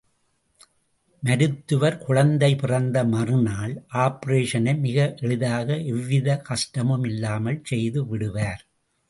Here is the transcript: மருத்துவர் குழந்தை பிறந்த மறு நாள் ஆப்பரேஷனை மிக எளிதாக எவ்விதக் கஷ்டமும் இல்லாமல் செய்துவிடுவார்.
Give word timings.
மருத்துவர் 1.23 1.97
குழந்தை 1.97 2.55
பிறந்த 2.55 3.03
மறு 3.03 3.37
நாள் 3.41 3.73
ஆப்பரேஷனை 3.93 4.73
மிக 4.79 5.15
எளிதாக 5.19 5.77
எவ்விதக் 5.91 6.41
கஷ்டமும் 6.41 7.03
இல்லாமல் 7.03 7.61
செய்துவிடுவார். 7.69 8.61